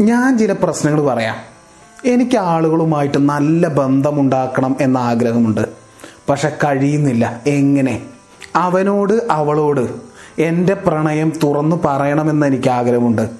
[0.00, 1.36] ഞാൻ ചില പ്രശ്നങ്ങൾ പറയാം.
[2.04, 5.60] എനിക്ക് ആളുകളുമായിട്ട് നല്ല ബന്ധമുണ്ടാക്കണം എന്ന ആഗ്രഹമുണ്ട്.
[6.28, 7.40] പക്ഷെ കഴിയുന്നില്ല.
[7.46, 8.02] എങ്ങനെ?
[8.56, 9.88] അവനോട് അവളോട്
[10.40, 13.30] എന്റെ പ്രണയം തുറന്നു പറയണമെന്ന് എനിക്ക് ആഗ്രഹമുണ്ട്.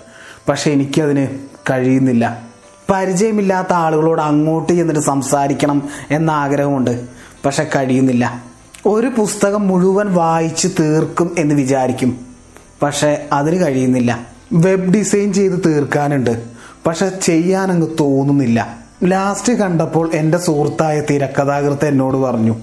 [0.48, 1.26] പക്ഷെ എനിക്കതിന്
[1.70, 2.42] കഴിയുന്നില്ല.
[2.90, 7.06] പരിചയമില്ലാത്ത ആളുകളോട് അങ്ങോട്ട് ചെന്നിട്ട് സംസാരിക്കണം എന്ന ആഗ്രഹമുണ്ട്.
[7.44, 8.44] പക്ഷെ കഴിയുന്നില്ല.
[8.86, 12.26] ഒരു പുസ്തകം മുഴുവൻ വായിച്ച് തീർക്കും എന്ന് വിചാരിക്കും.
[12.82, 14.29] പക്ഷെ അതിന് കഴിയുന്നില്ല.
[14.52, 16.42] വെബ് ഡിസൈൻ ചെയ്ത് തീർക്കാനുണ്ട്.
[16.86, 18.78] പക്ഷെ ചെയ്യാനങ്ങ് തോന്നുന്നില്ല.
[19.04, 22.56] ലാസ്റ്റ് കണ്ടപ്പോൾ എന്റെ സുഹൃത്തായ തിരക്കഥാകൃത്ത് എന്നോട് പറഞ്ഞു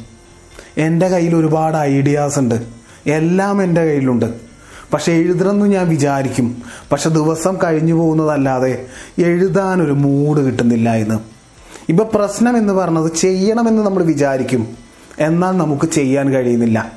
[0.78, 2.66] എന്റെ കയ്യിൽ ഒരുപാട് ഐഡിയാസ് ഉണ്ട്.
[3.08, 4.26] എല്ലാം എന്റെ കയ്യിലുണ്ട്.
[4.94, 6.62] പക്ഷെ എഴുതണമെന്ന് ഞാൻ വിചാരിക്കും.
[6.92, 8.86] പക്ഷെ ദിവസം കഴിഞ്ഞു പോകുന്നതല്ലാതെ
[9.18, 11.16] എഴുതാനൊരു മൂഡ് കിട്ടുന്നില്ല എന്ന്
[11.90, 14.68] ഇപ്പൊ പ്രശ്നം എന്ന് പറഞ്ഞത് ചെയ്യണമെന്ന് നമ്മൾ വിചാരിക്കും.
[15.20, 16.92] എന്നാൽ നമുക്ക് ചെയ്യാൻ കഴിയുന്നില്ല.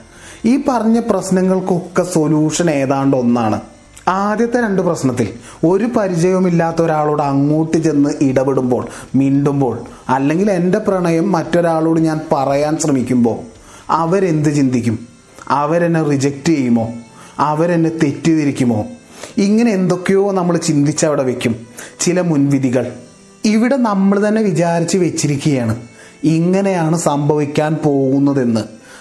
[0.45, 3.61] ഈ പറഞ്ഞ പ്രശ്നങ്ങൾക്കൊക്കെ സൊല്യൂഷൻ ഏതാണ്ട് ഒന്നാണ്.
[4.10, 5.28] ആദ്യത്തെ രണ്ട് പ്രശ്നത്തിൽ
[5.66, 9.78] ഒരു പരിചയവുമില്ലാത്ത ഒരാളോട് അങ്ങോട്ട് ചെന്ന് ഇടപെടുമ്പോൾ മിണ്ടുമ്പോൾ
[10.09, 13.39] അല്ലെങ്കിൽ എന്റെ പ്രണയം മറ്റൊരാളോട് ഞാൻ പറയാൻ ശ്രമിക്കുമ്പോൾ
[13.91, 14.98] അവരെന്ത് ചിന്തിക്കും?
[15.48, 16.92] അവരെന്നെ റിജക്റ്റ് ചെയ്യുമോ?
[17.39, 18.84] അവരെന്നെ തെറ്റിദ്ധരിക്കുമോ?
[19.36, 21.56] ഇങ്ങനെ എന്തൊക്കെയോ നമ്മൾ ചിന്തിച്ച് അവിടെ വെക്കും.
[22.00, 22.92] ചില മുൻവിധികൾ.
[23.45, 25.77] ഇവിടെ നമ്മൾ തന്നെ വിചാരിച്ച് വെച്ചിരിക്കുകയാണ്.
[26.24, 28.61] ഇങ്ങനെയാണ് സംഭവിക്കാൻ പോകുന്നതെന്ന്.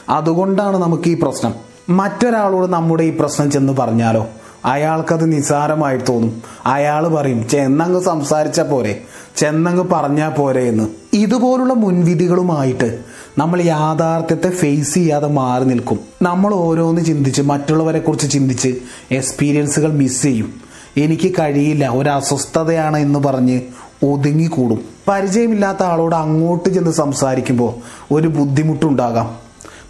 [0.09, 1.53] അതുകൊണ്ടാണ് നമുക്ക് ഈ പ്രശ്നം.
[1.89, 4.27] മറ്റൊരാളോട് നമ്മുടെ ഈ പ്രശ്നം ചെന്ന് പറഞ്ഞാലോ?
[4.65, 6.41] അയാൾക്കത് നിസാരമായി തോന്നും.
[6.65, 9.01] അയാൾ പറയും ചെന്നങ്ങ് സംസാരിച്ച പോരെ
[9.35, 10.87] ചെന്നങ്ങ് പറഞ്ഞാ പോരെ എന്ന്.
[11.13, 12.99] ഇതുപോലുള്ള മുൻവിധികളുമായിട്ട്
[13.37, 15.99] നമ്മൾ യാഥാർത്ഥ്യത്തെ ഫേസ് ചെയ്യാതെ മാറി നിൽക്കും.
[16.21, 18.75] നമ്മൾ ഓരോന്ന് ചിന്തിച്ച് മറ്റുള്ളവരെ കുറിച്ച് ചിന്തിച്ച്
[19.11, 20.53] എക്സ്പീരിയൻസുകൾ മിസ് ചെയ്യും.
[20.97, 23.61] എനിക്ക് കഴിയില്ല ഒരു അസ്വസ്ഥതയാണ് എന്ന് പറഞ്ഞ്
[24.05, 24.81] ഒതുങ്ങിക്കൂടും.
[25.07, 27.73] പരിചയമില്ലാത്ത ആളോട് അങ്ങോട്ട് ചെന്ന് സംസാരിക്കുമ്പോൾ
[28.13, 29.35] ഒരു ബുദ്ധിമുട്ടുണ്ടാകാം.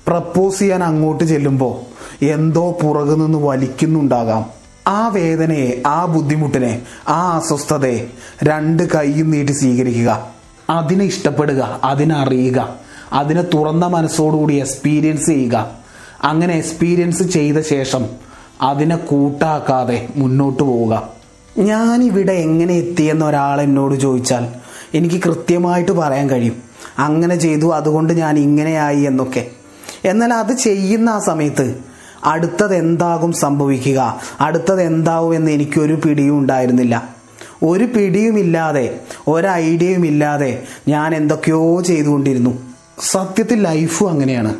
[0.07, 4.58] പ്രപ്പോസ് ചെയ്യാൻ അങ്ങോട്ട് ചെല്ലുമ്പോൾ എന്തോ പുറകു നിന്ന് വലിക്കുന്നുണ്ടാകാം.
[4.87, 8.07] ആ വേദനയെ ആ ബുദ്ധിമുട്ടിനെ ആ അസ്വസ്ഥതയെ
[8.43, 10.29] രണ്ട് കൈയും നീട്ടി സ്വീകരിക്കുക.
[10.69, 12.75] അതിനെ ഇഷ്ടപ്പെടുക അതിനെ അറിയുക
[13.13, 15.71] അതിനെ തുറന്ന മനസ്സോടുകൂടി എക്സ്പീരിയൻസ് ചെയ്യുക.
[16.23, 18.05] അങ്ങനെ എക്സ്പീരിയൻസ് ചെയ്ത ശേഷം
[18.61, 21.09] അതിനെ കൂട്ടാക്കാതെ മുന്നോട്ട് പോവുക.
[21.57, 24.47] ഞാനിവിടെ എങ്ങനെ എത്തിയെന്ന് ഒരാൾ എന്നോട് ചോദിച്ചാൽ
[24.93, 26.61] എനിക്ക് കൃത്യമായിട്ട് പറയാൻ കഴിയും.
[26.99, 29.47] അങ്ങനെ ചെയ്തു അതുകൊണ്ട് ഞാൻ ഇങ്ങനെയായി എന്നൊക്കെ.
[30.05, 31.88] എന്നാൽ അത് ചെയ്യുന്ന ആ സമയത്ത്
[32.23, 34.19] അടുത്തത് എന്താകും സംഭവിക്കുക?
[34.41, 37.19] അടുത്തത് എന്താവും എന്ന് എനിക്കൊരു പിടിയും ഉണ്ടായിരുന്നില്ല.
[37.63, 42.57] ഒരു പിടിയുമില്ലാതെ ഒരു ഒരൈഡിയയും ഇല്ലാതെ ഞാൻ എന്തൊക്കെയോ ചെയ്തുകൊണ്ടിരുന്നു.
[42.99, 44.55] സത്യത്തിൽ ലൈഫും അങ്ങനെയാണ്.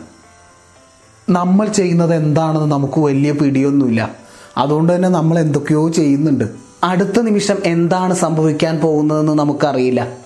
[1.30, 4.16] നമ്മൾ ചെയ്യുന്നത് എന്താണെന്ന് നമുക്ക് വലിയ പിടിയൊന്നുമില്ല.
[4.58, 6.44] അതുകൊണ്ട് തന്നെ നമ്മൾ എന്തൊക്കെയോ ചെയ്യുന്നുണ്ട്.
[6.84, 10.18] അടുത്ത നിമിഷം എന്താണ് സംഭവിക്കാൻ പോകുന്നതെന്ന് നമുക്കറിയില്ല.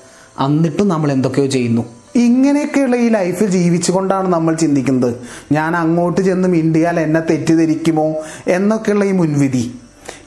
[0.46, 1.86] എന്നിട്ടും നമ്മൾ എന്തൊക്കെയോ ചെയ്യുന്നു.
[2.16, 5.16] ഇങ്ങനെയൊക്കെയുള്ള ഈ ലൈഫ് ജീവിച്ചുകൊണ്ടാണ് നമ്മൾ ചിന്തിക്കുന്നത്.
[5.52, 8.16] ഞാൻ അങ്ങോട്ട് ചെന്ന് മിണ്ടിയാൽ എന്നെ തെറ്റിദ്ധരിക്കുമോ
[8.48, 9.76] എന്നൊക്കെയുള്ള ഈ മുൻവിധി.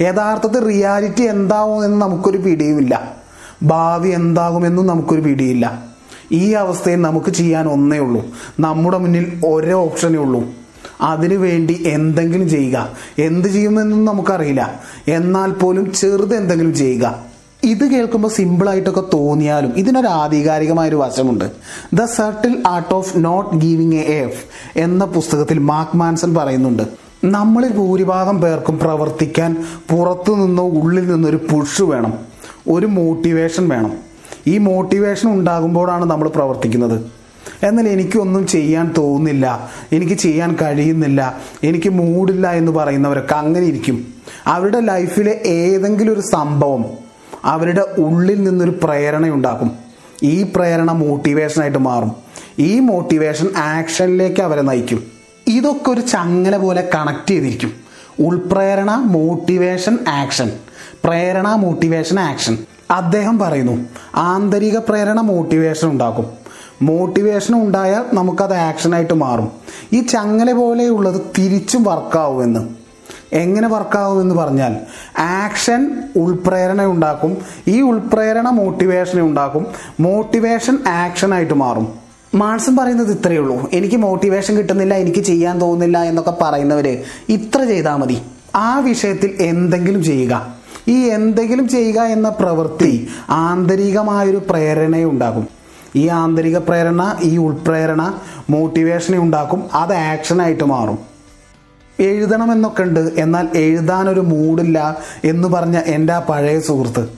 [0.00, 3.16] യഥാർത്ഥത്തിൽ റിയാലിറ്റി എന്താവും എന്ന് നമുക്കൊരു പിടിയുമില്ല.
[3.62, 5.84] ഭാവി എന്താകുമെന്നും നമുക്കൊരു പിടിയില്ല.
[6.32, 8.26] ഈ അവസ്ഥയിൽ നമുക്ക് ചെയ്യാൻ ഒന്നേ ഉള്ളൂ.
[8.60, 10.44] നമ്മുടെ മുന്നിൽ ഒരേ ഓപ്ഷനേ ഉള്ളൂ.
[11.00, 12.92] അതിനു വേണ്ടി എന്തെങ്കിലും ചെയ്യുക.
[13.18, 14.80] എന്ത് ചെയ്യുമെന്നും നമുക്കറിയില്ല.
[15.08, 17.35] എന്നാൽ പോലും ചെറുത് എന്തെങ്കിലും ചെയ്യുക.
[17.66, 21.44] ഇത് കേൾക്കുമ്പോൾ സിമ്പിളായിട്ടൊക്കെ തോന്നിയാലും ഇതിനൊരു ആധികാരികമായ ഒരു വശമുണ്ട്.
[21.94, 24.44] The subtle art of not giving a F
[24.78, 26.82] എന്ന പുസ്തകത്തിൽ മാർക്ക് മാൻസൺ പറയുന്നുണ്ട്
[27.24, 32.12] നമ്മളിൽ ഭൂരിഭാഗം പേർക്കും പ്രവർത്തിക്കാൻ പുറത്തു നിന്നോ ഉള്ളിൽ നിന്നൊരു പുഷ് വേണം
[32.68, 33.92] ഒരു മോട്ടിവേഷൻ വേണം.
[34.46, 37.00] ഈ മോട്ടിവേഷൻ ഉണ്ടാകുമ്പോഴാണ് നമ്മൾ പ്രവർത്തിക്കുന്നത്.
[37.62, 44.06] എന്നാൽ എനിക്കൊന്നും ചെയ്യാൻ തോന്നുന്നില്ല എനിക്ക് ചെയ്യാൻ കഴിയുന്നില്ല എനിക്ക് മൂടില്ല എന്ന് പറയുന്നവരൊക്കെ അങ്ങനെ ഇരിക്കും.
[44.46, 47.05] അവരുടെ ലൈഫിലെ ഏതെങ്കിലും ഒരു സംഭവം
[47.46, 49.72] അവരുടെ ഉള്ളിൽ നിന്നൊരു പ്രേരണയുണ്ടാക്കും.
[50.22, 52.12] ഈ പ്രേരണ മോട്ടിവേഷനായിട്ട് മാറും.
[52.58, 55.02] ഈ മോട്ടിവേഷൻ ആക്ഷനിലേക്ക് അവരെ നയിക്കും.
[55.46, 57.72] ഇതൊക്കെ ഒരു ചങ്ങല പോലെ കണക്ട് ചെയ്തിരിക്കും.
[58.20, 60.52] ഉൾപ്രേരണ മോട്ടിവേഷൻ ആക്ഷൻ
[61.04, 62.58] പ്രേരണ മോട്ടിവേഷൻ ആക്ഷൻ
[62.90, 66.26] അദ്ദേഹം പറയുന്നു ആന്തരിക പ്രേരണ മോട്ടിവേഷൻ ഉണ്ടാക്കും.
[66.82, 69.50] മോട്ടിവേഷൻ ഉണ്ടായാൽ നമുക്കത് ആക്ഷനായിട്ട് മാറും.
[69.92, 72.85] ഈ ചങ്ങല പോലെയുള്ളത് തിരിച്ചും വർക്കാവുമെന്ന്
[73.32, 74.76] എങ്ങനെ വർക്കാവും എന്ന് പറഞ്ഞാൽ
[75.18, 77.38] ആക്ഷൻ ഉൾപ്രേരണ ഉണ്ടാക്കും.
[77.68, 79.66] ഈ ഉൾപ്രേരണ മോട്ടിവേഷൻ ഉണ്ടാക്കും.
[80.00, 81.88] മോട്ടിവേഷൻ ആക്ഷനായിട്ട് മാറും.
[82.34, 83.70] മാൺസും പറയുന്നത് ഇത്രയേ ഉള്ളൂ.
[83.72, 88.22] എനിക്ക് മോട്ടിവേഷൻ കിട്ടുന്നില്ല എനിക്ക് ചെയ്യാൻ തോന്നുന്നില്ല എന്നൊക്കെ പറയുന്നവർ ഇത്ര ചെയ്താൽ മതി.
[88.54, 90.54] ആ വിഷയത്തിൽ എന്തെങ്കിലും ചെയ്യുക.
[90.88, 95.48] ഈ എന്തെങ്കിലും ചെയ്യുക എന്ന പ്രവൃത്തി ആന്തരികമായൊരു പ്രേരണയെ ഉണ്ടാകും
[95.96, 98.14] ഈ ആന്തരിക പ്രേരണ ഈ ഉൾപ്രേരണ
[98.50, 99.62] മോട്ടിവേഷനെ ഉണ്ടാക്കും.
[99.74, 101.15] അത് ആക്ഷനായിട്ട് മാറും.
[102.00, 103.00] എഴുതണമെന്നൊക്കെ ഉണ്ട്.
[103.16, 107.08] എന്നാൽ എഴുതാനൊരു മൂടില്ല എന്ന് പറഞ്ഞ എന്റെ ആ പഴയ സുഹൃത്ത്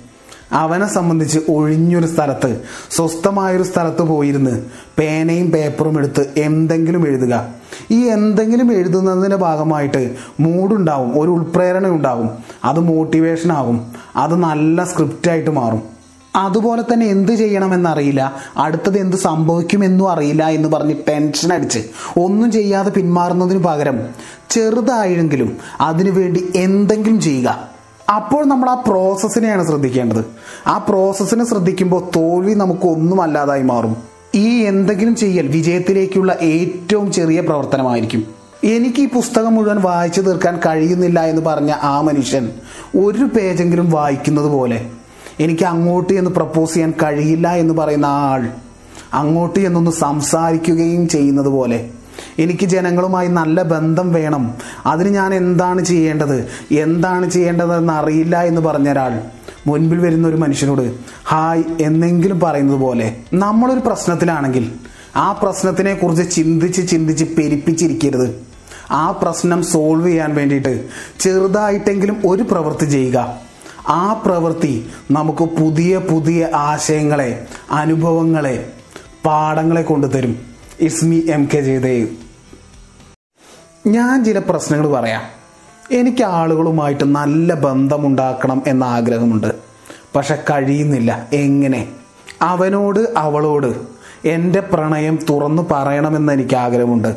[0.52, 2.60] അവനെ സംബന്ധിച്ച് ഒഴിഞ്ഞൊരു സ്ഥലത്ത്
[2.90, 4.64] സ്വസ്ഥമായൊരു സ്ഥലത്ത് പോയിരുന്ന്
[4.98, 7.48] പേനയും പേപ്പറും എടുത്ത് എന്തെങ്കിലും എഴുതുക.
[7.90, 12.30] ഈ എന്തെങ്കിലും എഴുതുന്നതിന്റെ ഭാഗമായിട്ട് മൂടുണ്ടാവും ഒരു ഉൾപ്രേരണ ഉണ്ടാവും
[12.64, 13.92] അത് മോട്ടിവേഷൻ ആകും.
[14.16, 15.97] അത് നല്ല സ്ക്രിപ്റ്റായിട്ട് മാറും.
[16.36, 18.34] അതുപോലെ തന്നെ എന്ത് ചെയ്യണമെന്നറിയില്ല.
[18.56, 21.78] അടുത്തത് എന്ത് സംഭവിക്കുമെന്നും അറിയില്ല എന്ന് പറഞ്ഞ് ടെൻഷൻ അടിച്ച്.
[22.18, 24.00] ഒന്നും ചെയ്യാതെ പിന്മാറുന്നതിന് പകരം
[24.50, 27.68] ചെറുതായെങ്കിലും അതിനുവേണ്ടി എന്തെങ്കിലും ചെയ്യുക.
[28.14, 30.24] അപ്പോൾ നമ്മൾ ആ പ്രോസസ്സിനെയാണ് ശ്രദ്ധിക്കേണ്ടത്.
[30.66, 33.96] ആ പ്രോസസ്സിനെ ശ്രദ്ധിക്കുമ്പോൾ തോൽവി നമുക്ക് ഒന്നും അല്ലാതായി മാറും.
[34.34, 38.24] ഈ എന്തെങ്കിലും ചെയ്യൽ വിജയത്തിലേക്കുള്ള ഏറ്റവും ചെറിയ പ്രവർത്തനമായിരിക്കും.
[38.64, 42.50] എനിക്ക് ഈ പുസ്തകം മുഴുവൻ വായിച്ചു തീർക്കാൻ കഴിയുന്നില്ല എന്ന് പറഞ്ഞ ആ മനുഷ്യൻ
[42.96, 44.86] ഒരു പേജെങ്കിലും വായിക്കുന്നത് പോലെ
[45.40, 48.48] എനിക്ക് അങ്ങോട്ട് എന്ന് പ്രപ്പോസ് ചെയ്യാൻ കഴിയില്ല എന്ന് പറയുന്ന ആൾ
[49.12, 51.90] അങ്ങോട്ട് എന്നൊന്ന് സംസാരിക്കുകയും ചെയ്യുന്നത് പോലെ
[52.38, 54.54] എനിക്ക് ജനങ്ങളുമായി നല്ല ബന്ധം വേണം.
[54.86, 56.48] അതിന് ഞാൻ എന്താണ് ചെയ്യേണ്ടത്?
[56.70, 59.20] എന്താണ് ചെയ്യേണ്ടതെന്ന് അറിയില്ല എന്ന് പറഞ്ഞ ഒരാൾ
[59.66, 60.92] മുൻപിൽ വരുന്ന ഒരു മനുഷ്യനോട്
[61.24, 64.72] ഹായ് എന്നെങ്കിലും പറയുന്നത് പോലെ നമ്മളൊരു പ്രശ്നത്തിലാണെങ്കിൽ
[65.16, 68.42] ആ പ്രശ്നത്തിനെ കുറിച്ച് ചിന്തിച്ച് ചിന്തിച്ച് പെരിപ്പിച്ചിരിക്കരുത്.
[68.90, 70.88] ആ പ്രശ്നം സോൾവ് ചെയ്യാൻ വേണ്ടിയിട്ട്
[71.20, 73.47] ചെറുതായിട്ടെങ്കിലും ഒരു പ്രവൃത്തി ചെയ്യുക.
[73.88, 78.72] ആ പ്രവൃത്തി നമുക്ക് പുതിയ പുതിയ ആശയങ്ങളെ അനുഭവങ്ങളെ
[79.26, 80.38] പാഠങ്ങളെ കൊണ്ടുതരും.
[80.80, 82.08] It's me M K Jayadev.
[83.86, 85.22] ഞാൻ ചില പ്രശ്നങ്ങൾ പറയാം.
[85.92, 89.54] എനിക്ക് ആളുകളുമായിട്ട് നല്ല ബന്ധമുണ്ടാക്കണം എന്ന ആഗ്രഹമുണ്ട്.
[90.16, 91.28] പക്ഷെ കഴിയുന്നില്ല.
[91.32, 91.88] എങ്ങനെ?
[92.42, 93.98] അവനോട് അവളോട്
[94.28, 97.16] എന്റെ പ്രണയം തുറന്നു പറയണമെന്ന് എനിക്ക് ആഗ്രഹമുണ്ട്.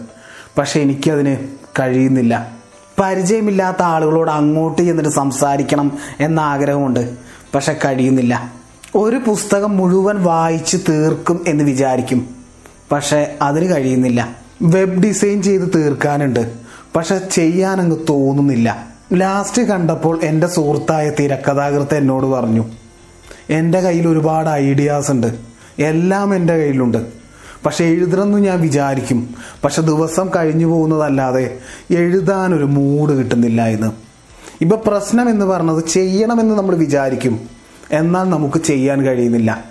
[0.58, 1.38] പക്ഷെ എനിക്കതിന്
[1.80, 2.61] കഴിയുന്നില്ല.
[3.02, 7.14] പരിചയമില്ലാത്ത ആളുകളോട് അങ്ങോട്ട് ചെന്നിട്ട് സംസാരിക്കണം എന്ന ആഗ്രഹമുണ്ട്.
[7.56, 8.54] പക്ഷെ കഴിയുന്നില്ല.
[8.96, 12.30] ഒരു പുസ്തകം മുഴുവൻ വായിച്ച് തീർക്കും എന്ന് വിചാരിക്കും.
[12.92, 14.36] പക്ഷെ അതിന് കഴിയുന്നില്ല.
[14.62, 16.54] വെബ് ഡിസൈൻ ചെയ്ത് തീർക്കാനുണ്ട്.
[16.96, 18.88] പക്ഷെ ചെയ്യാനങ്ങ് തോന്നുന്നില്ല.
[19.14, 22.66] ലാസ്റ്റ് കണ്ടപ്പോൾ എന്റെ സുഹൃത്തായ തിരക്കഥാകൃത്ത് എന്നോട് പറഞ്ഞു
[23.50, 25.38] എന്റെ കയ്യിൽ ഒരുപാട് ഐഡിയാസ് ഉണ്ട്.
[25.80, 27.21] എല്ലാം എന്റെ കയ്യിലുണ്ട്.
[27.66, 29.36] പക്ഷെ എഴുതണമെന്ന് ഞാൻ വിചാരിക്കും.
[29.64, 31.58] പക്ഷെ ദിവസം കഴിഞ്ഞു പോകുന്നതല്ലാതെ
[31.92, 33.92] എഴുതാനൊരു മൂഡ് കിട്ടുന്നില്ല എന്ന്.
[34.62, 37.40] ഇപ്പൊ പ്രശ്നം എന്ന് പറഞ്ഞത് ചെയ്യണമെന്ന് നമ്മൾ വിചാരിക്കും.
[37.92, 39.64] എന്നാൽ നമുക്ക് ചെയ്യാൻ കഴിയുന്നില്ല.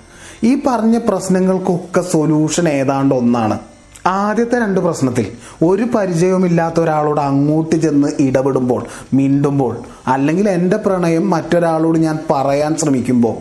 [0.45, 3.59] ഈ പറഞ്ഞ പ്രശ്നങ്ങൾക്കൊക്കെ സൊല്യൂഷൻ ഏതാണ്ട് ഒന്നാണ്.
[4.07, 5.27] ആദ്യത്തെ രണ്ട് പ്രശ്നത്തിൽ
[5.65, 9.77] ഒരു പരിചയവുമില്ലാത്ത ഒരാളോട് അങ്ങോട്ട് ചെന്ന് ഇടപെടുമ്പോൾ മിണ്ടുമ്പോൾ
[10.07, 13.35] അല്ലെങ്കിൽ എന്റെ പ്രണയം മറ്റൊരാളോട് ഞാൻ പറയാൻ ശ്രമിക്കുമ്പോൾ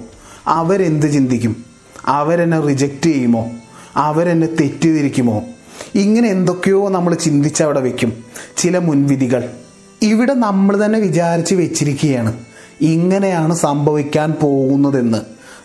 [0.48, 1.56] അവരെന്ത് ചിന്തിക്കും?
[2.06, 3.52] അവരെന്നെ റിജക്റ്റ് ചെയ്യുമോ?
[3.98, 5.44] അവരെന്നെ തെറ്റിദ്ധരിക്കുമോ?
[5.96, 8.14] ഇങ്ങനെ എന്തൊക്കെയോ നമ്മൾ ചിന്തിച്ച് അവിടെ വെക്കും.
[8.58, 9.50] ചില മുൻവിധികൾ.
[10.02, 12.34] ഇവിടെ നമ്മൾ തന്നെ വിചാരിച്ച് വെച്ചിരിക്കുകയാണ്.
[12.82, 15.18] ഇങ്ങനെയാണ് സംഭവിക്കാൻ പോകുന്നതെന്ന്.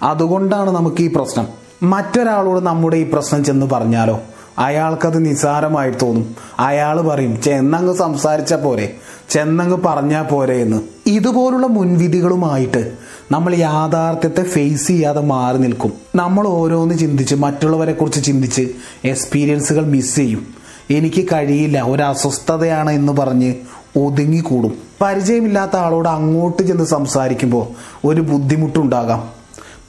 [0.03, 1.49] അതുകൊണ്ടാണ് നമുക്ക് ഈ പ്രശ്നം.
[1.83, 4.21] മറ്റൊരാളോട് നമ്മുടെ ഈ പ്രശ്നം ചെന്ന് പറഞ്ഞാലോ?
[4.59, 6.37] അയാൾക്കത് നിസാരമായി തോന്നും.
[6.59, 8.97] അയാൾ പറയും ചെന്നങ്ങ് സംസാരിച്ച പോരെ.
[9.31, 10.83] ചെന്നങ്ങ് പറഞ്ഞാൽ പോരെ എന്ന്.
[11.07, 12.93] ഇതുപോലുള്ള മുൻവിധികളുമായിട്ട്
[13.33, 15.93] നമ്മൾ യാഥാർത്ഥ്യത്തെ ഫേസ് ചെയ്യാതെ മാറി നിൽക്കും.
[16.15, 18.69] നമ്മൾ ഓരോന്ന് ചിന്തിച്ച് മറ്റുള്ളവരെ കുറിച്ച് ചിന്തിച്ച്
[19.05, 20.47] എക്സ്പീരിയൻസുകൾ മിസ് ചെയ്യും.
[20.91, 23.55] എനിക്ക് കഴിയില്ല ഒരു അസ്വസ്ഥതയാണ് എന്ന് പറഞ്ഞ്
[23.99, 24.79] ഒതുങ്ങിക്കൂടും.
[25.01, 27.67] പരിചയമില്ലാത്ത ആളോട് അങ്ങോട്ട് ചെന്ന് സംസാരിക്കുമ്പോൾ
[28.07, 29.29] ഒരു ബുദ്ധിമുട്ടുണ്ടാകാം.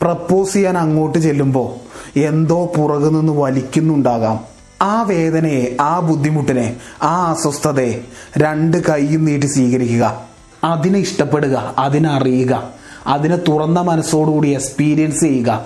[0.01, 4.39] പ്രപ്പോസ് ചെയ്യാൻ അങ്ങോട്ട് ചെല്ലുമ്പോൾ എന്തോ പുറകു നിന്ന് വലിക്കുന്നുണ്ടാകാം.
[4.81, 8.01] ആ വേദനയെ ആ ബുദ്ധിമുട്ടിനെ ആ അസ്വസ്ഥതയെ
[8.37, 10.21] രണ്ട് കൈയും നീട്ടി സ്വീകരിക്കുക.
[10.63, 15.65] അതിനെ ഇഷ്ടപ്പെടുക അതിനറിയുക അതിനെ തുറന്ന മനസ്സോടുകൂടി എക്സ്പീരിയൻസ് ചെയ്യുക.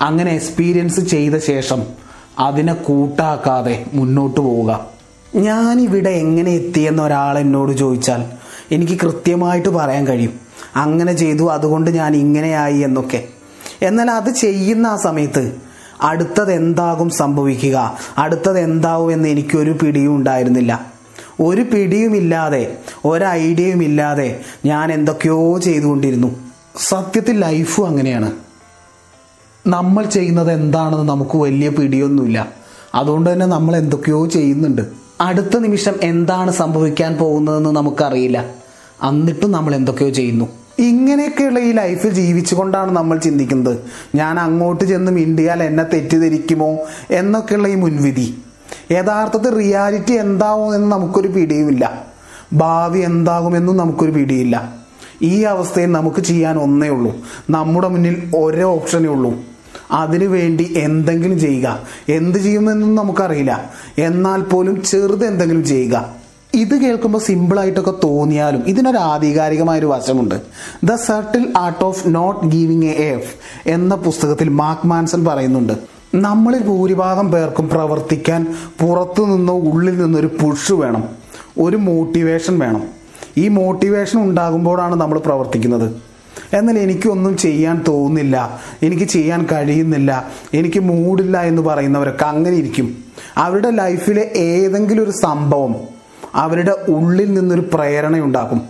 [0.00, 1.82] അങ്ങനെ എക്സ്പീരിയൻസ് ചെയ്ത ശേഷം
[2.38, 4.86] അതിനെ കൂട്ടാക്കാതെ മുന്നോട്ട് പോവുക.
[5.34, 8.24] ഞാനിവിടെ എങ്ങനെ എത്തിയെന്ന് ഒരാൾ എന്നോട് ചോദിച്ചാൽ
[8.72, 10.40] എനിക്ക് കൃത്യമായിട്ട് പറയാൻ കഴിയും.
[10.76, 13.24] അങ്ങനെ ചെയ്തു അതുകൊണ്ട് ഞാൻ ഇങ്ങനെയായി എന്നൊക്കെ.
[13.82, 15.56] എന്നാൽ അത് ചെയ്യുന്ന ആ സമയത്ത്
[16.02, 20.86] അടുത്തത് എന്താകും സംഭവിക്കുക അടുത്തത് എന്താവും എന്ന് എനിക്കൊരു പിടിയും ഉണ്ടായിരുന്നില്ല.
[21.40, 26.47] ഒരു പിടിയുമില്ലാതെ ഒരു ഐഡിയയുമില്ലാതെ ഞാൻ എന്തൊക്കെയോ ചെയ്തുകൊണ്ടിരുന്നു.
[26.78, 28.32] സത്യത്തിൽ ലൈഫും അങ്ങനെയാണ്.
[29.66, 32.48] നമ്മൾ ചെയ്യുന്നത് എന്താണെന്ന് നമുക്ക് വലിയ പിടിയൊന്നുമില്ല.
[32.94, 34.82] അതുകൊണ്ട് തന്നെ നമ്മൾ എന്തൊക്കെയോ ചെയ്യുന്നുണ്ട്.
[35.20, 38.54] അടുത്ത നിമിഷം എന്താണ് സംഭവിക്കാൻ പോകുന്നതെന്ന് നമുക്കറിയില്ല.
[39.08, 40.48] എന്നിട്ടും നമ്മൾ എന്തൊക്കെയോ ചെയ്യുന്നു.
[40.78, 43.78] ഇങ്ങനെയൊക്കെയുള്ള ഈ ലൈഫിൽ ജീവിച്ചുകൊണ്ടാണ് നമ്മൾ ചിന്തിക്കുന്നത്.
[44.14, 46.78] ഞാൻ അങ്ങോട്ട് ചെന്ന് മിണ്ടിയാൽ എന്നെ തെറ്റിദ്ധരിക്കുമോ
[47.10, 48.38] എന്നൊക്കെയുള്ള ഈ മുൻവിധി.
[48.90, 52.06] യഥാർത്ഥത്തിൽ റിയാലിറ്റി എന്താവും എന്ന് നമുക്കൊരു പിടിയുമില്ല.
[52.52, 54.77] ഭാവി എന്താകുമെന്നും നമുക്കൊരു പിടിയില്ല.
[55.22, 57.16] ഈ അവസ്ഥയിൽ നമുക്ക് ചെയ്യാൻ ഒന്നേ ഉള്ളൂ.
[57.50, 59.34] നമ്മുടെ മുന്നിൽ ഒരേ ഓപ്ഷനേ ഉള്ളൂ.
[59.90, 61.82] അതിനു വേണ്ടി എന്തെങ്കിലും ചെയ്യുക.
[62.08, 63.70] എന്ത് ചെയ്യുമെന്നൊന്നും നമുക്കറിയില്ല.
[63.98, 66.18] എന്നാൽ പോലും ചെറുത് എന്തെങ്കിലും ചെയ്യുക.
[66.54, 70.34] ഇത് കേൾക്കുമ്പോൾ സിമ്പിളായിട്ടൊക്കെ തോന്നിയാലും ഇതിനൊരു ആധികാരികമായൊരു വശമുണ്ട്.
[70.84, 73.34] The subtle art of not giving a F
[73.68, 75.72] എന്ന പുസ്തകത്തിൽ മാക് മാൻസൺ പറയുന്നുണ്ട്.
[76.14, 81.04] നമ്മളിൽ ഭൂരിഭാഗം പേർക്കും പ്രവർത്തിക്കാൻ പുറത്തു നിന്നോ ഉള്ളിൽ നിന്നൊരു പുഷ് വേണം.
[81.60, 82.97] ഒരു മോട്ടിവേഷൻ വേണം.
[83.38, 85.88] ഈ മോട്ടിവേഷൻ ഉണ്ടാകുമ്പോഴാണ് നമ്മൾ പ്രവർത്തിക്കുന്നത്.
[86.52, 88.60] എന്നാൽ എനിക്കൊന്നും ചെയ്യാൻ തോന്നുന്നില്ല.
[88.82, 90.26] എനിക്ക് ചെയ്യാൻ കഴിയുന്നില്ല.
[90.54, 93.04] എനിക്ക് മൂടില്ല എന്ന് പറയുന്നവരൊക്കെ അങ്ങനെ ഇരിക്കും.
[93.36, 95.74] അവരുടെ ലൈഫിലെ ഏതെങ്കിലും ഒരു സംഭവം
[96.34, 98.62] അവരുടെ ഉള്ളിൽ നിന്നൊരു പ്രേരണയുണ്ടാക്കും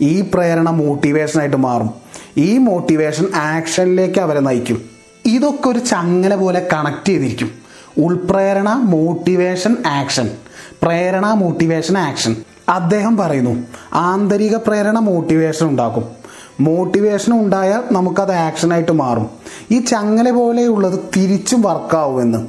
[0.00, 1.90] ഈ പ്രേരണ മോട്ടിവേഷനായിട്ട് മാറും.
[2.36, 4.82] ഈ മോട്ടിവേഷൻ ആക്ഷനിലേക്ക് അവരെ നയിക്കും.
[5.26, 7.50] ഇതൊക്കെ ഒരു ചങ്ങല പോലെ കണക്ട് ചെയ്തിരിക്കും.
[7.98, 10.30] ഉൾപ്രേരണ മോട്ടിവേഷൻ ആക്ഷൻ
[10.82, 12.36] പ്രേരണ മോട്ടിവേഷൻ ആക്ഷൻ
[12.68, 16.04] അദ്ദേഹം പറയുന്നു ആന്തരിക പ്രേരണ മോട്ടിവേഷൻ ഉണ്ടാക്കും.
[16.60, 19.30] മോട്ടിവേഷൻ ഉണ്ടായാൽ നമുക്കത് ആക്ഷനായിട്ട് മാറും.
[19.70, 22.46] ഈ ചങ്ങല പോലെയുള്ളത് തിരിച്ചും വർക്കാവുമെന്ന്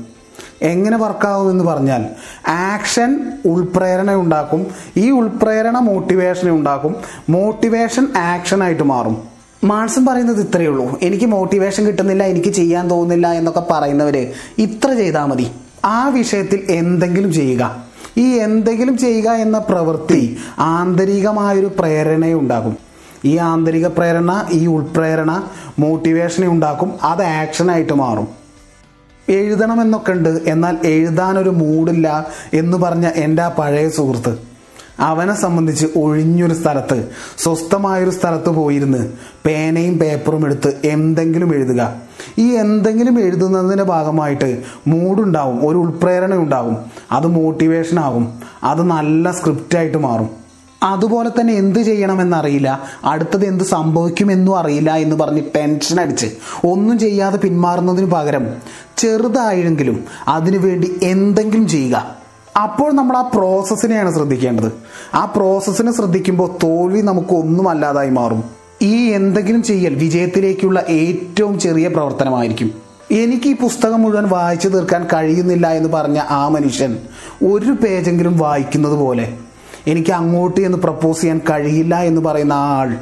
[0.61, 2.05] എങ്ങനെ വർക്കാവുമെന്ന് പറഞ്ഞാൽ
[2.47, 4.67] ആക്ഷൻ ഉൾപ്രേരണ ഉണ്ടാക്കും.
[4.97, 6.95] ഈ ഉൾപ്രേരണ മോട്ടിവേഷൻ ഉണ്ടാക്കും.
[7.29, 9.23] മോട്ടിവേഷൻ ആക്ഷനായിട്ട് മാറും.
[9.63, 10.99] മാൺസം പറയുന്നത് ഇത്രയേ ഉള്ളൂ.
[11.01, 15.51] എനിക്ക് മോട്ടിവേഷൻ കിട്ടുന്നില്ല എനിക്ക് ചെയ്യാൻ തോന്നുന്നില്ല എന്നൊക്കെ പറയുന്നവര് ഇത്ര ചെയ്താൽ മതി.
[15.85, 17.86] ആ വിഷയത്തിൽ എന്തെങ്കിലും ചെയ്യുക.
[18.17, 22.77] ഈ എന്തെങ്കിലും ചെയ്യുക എന്ന പ്രവൃത്തി ആന്തരികമായൊരു പ്രേരണയുണ്ടാകും
[23.25, 25.43] ഈ ആന്തരിക പ്രേരണ ഈ ഉൾപ്രേരണ
[25.79, 26.93] മോട്ടിവേഷനെ ഉണ്ടാക്കും.
[27.03, 28.27] അത് ആക്ഷനായിട്ട് മാറും.
[29.29, 30.29] എഴുതണമെന്നൊക്കെ ഉണ്ട്.
[30.29, 34.56] എന്നാൽ എഴുതാനൊരു മൂഡില്ല എന്ന് പറഞ്ഞ എന്റെ ആ പഴയ സുഹൃത്ത്
[34.99, 39.11] അവനെ സംബന്ധിച്ച് ഒഴിഞ്ഞൊരു സ്ഥലത്ത് സ്വസ്ഥമായൊരു സ്ഥലത്ത് പോയിരുന്ന്
[39.45, 41.95] പേനയും പേപ്പറും എടുത്ത് എന്തെങ്കിലും എഴുതുക.
[42.37, 46.77] ഈ എന്തെങ്കിലും എഴുതുന്നതിന്റെ ഭാഗമായിട്ട് മൂഡുണ്ടാവും ഒരു ഉൾപ്രേരണ ഉണ്ടാവും
[47.11, 48.41] അത് മോട്ടിവേഷൻ ആകും.
[48.63, 50.29] അത് നല്ല സ്ക്രിപ്റ്റായിട്ട് മാറും.
[50.83, 52.81] അതുപോലെ തന്നെ എന്ത് ചെയ്യണമെന്നറിയില്ല.
[53.03, 56.25] അടുത്തത് എന്ത് സംഭവിക്കുമെന്നും അറിയില്ല എന്ന് പറഞ്ഞ് ടെൻഷൻ അടിച്ച്
[56.65, 58.47] ഒന്നും ചെയ്യാതെ പിന്മാറുന്നതിന് പകരം
[58.97, 62.26] ചെറുതായെങ്കിലും അതിനുവേണ്ടി എന്തെങ്കിലും ചെയ്യുക.
[62.63, 64.71] അപ്പോൾ നമ്മൾ ആ പ്രോസസ്സിനെയാണ് ശ്രദ്ധിക്കേണ്ടത്.
[65.13, 68.43] ആ പ്രോസസ്സിനെ ശ്രദ്ധിക്കുമ്പോൾ തോൽവി നമുക്ക് ഒന്നും അല്ലാതായി മാറും.
[68.81, 72.71] ഈ എന്തെങ്കിലും ചെയ്യൽ വിജയത്തിലേക്കുള്ള ഏറ്റവും ചെറിയ പ്രവർത്തനമായിരിക്കും.
[73.11, 76.97] എനിക്ക് ഈ പുസ്തകം മുഴുവൻ വായിച്ചു തീർക്കാൻ കഴിയുന്നില്ല എന്ന് പറഞ്ഞ ആ മനുഷ്യൻ
[77.47, 79.37] ഒരു പേജെങ്കിലും വായിക്കുന്നത് പോലെ
[79.87, 82.97] എനിക്ക് അങ്ങോട്ട് എന്ന് പ്രപ്പോസ് ചെയ്യാൻ കഴിയില്ല എന്ന് പറയുന്ന ആൾ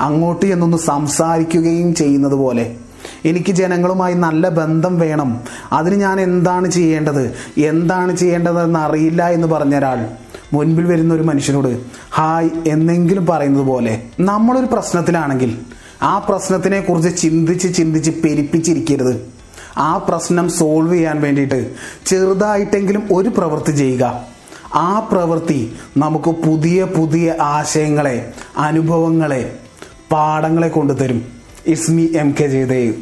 [0.00, 2.76] അങ്ങോട്ട് എന്നൊന്ന് സംസാരിക്കുകയും ചെയ്യുന്നത് പോലെ
[3.24, 5.40] എനിക്ക് ജനങ്ങളുമായി നല്ല ബന്ധം വേണം.
[5.72, 7.34] അതിന് ഞാൻ എന്താണ് ചെയ്യേണ്ടത്?
[7.60, 10.06] എന്താണ് ചെയ്യേണ്ടതെന്ന് അറിയില്ല എന്ന് പറഞ്ഞ ഒരാൾ
[10.52, 11.78] മുൻപിൽ വരുന്ന ഒരു മനുഷ്യനോട്
[12.14, 15.58] ഹായ് എന്നെങ്കിലും പറയുന്നത് പോലെ നമ്മളൊരു പ്രശ്നത്തിലാണെങ്കിൽ
[16.02, 19.36] ആ പ്രശ്നത്തിനെ കുറിച്ച് ചിന്തിച്ച് ചിന്തിച്ച് പെരിപ്പിച്ചിരിക്കരുത്.
[19.78, 21.74] ആ പ്രശ്നം സോൾവ് ചെയ്യാൻ വേണ്ടിയിട്ട്
[22.06, 24.24] ചെറുതായിട്ടെങ്കിലും ഒരു പ്രവൃത്തി ചെയ്യുക.
[24.74, 29.56] ആ പ്രവൃത്തി നമുക്ക് പുതിയ പുതിയ ആശയങ്ങളെ അനുഭവങ്ങളെ
[30.12, 31.35] പാഠങ്ങളെ കൊണ്ടുതരും.
[31.66, 32.94] It's me M K Jayadev